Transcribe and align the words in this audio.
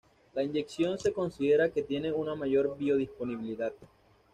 La 0.33 0.41
inyección 0.43 0.97
se 0.97 1.13
considera 1.13 1.69
que 1.69 1.83
tiene 1.83 2.11
una 2.11 2.33
mayor 2.33 2.75
biodisponibilidad. 2.75 3.71